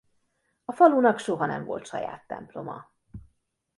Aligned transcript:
A 0.65 0.71
falunak 0.71 1.19
soha 1.19 1.45
nem 1.45 1.65
volt 1.65 1.85
saját 1.87 2.27
temploma. 2.27 2.91